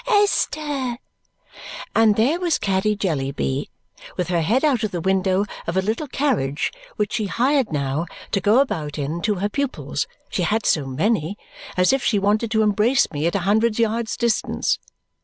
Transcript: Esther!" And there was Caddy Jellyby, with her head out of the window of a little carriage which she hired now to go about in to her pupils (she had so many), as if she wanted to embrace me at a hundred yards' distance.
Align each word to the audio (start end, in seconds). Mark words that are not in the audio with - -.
Esther!" 0.07 0.97
And 1.93 2.15
there 2.15 2.39
was 2.39 2.57
Caddy 2.57 2.95
Jellyby, 2.95 3.69
with 4.17 4.29
her 4.29 4.41
head 4.41 4.65
out 4.65 4.83
of 4.83 4.89
the 4.89 4.99
window 4.99 5.45
of 5.67 5.77
a 5.77 5.81
little 5.83 6.07
carriage 6.07 6.71
which 6.95 7.13
she 7.13 7.27
hired 7.27 7.71
now 7.71 8.07
to 8.31 8.41
go 8.41 8.61
about 8.61 8.97
in 8.97 9.21
to 9.21 9.35
her 9.35 9.47
pupils 9.49 10.07
(she 10.31 10.41
had 10.41 10.65
so 10.65 10.87
many), 10.87 11.37
as 11.77 11.93
if 11.93 12.03
she 12.03 12.17
wanted 12.17 12.49
to 12.49 12.63
embrace 12.63 13.11
me 13.11 13.27
at 13.27 13.35
a 13.35 13.39
hundred 13.45 13.77
yards' 13.77 14.17
distance. 14.17 14.79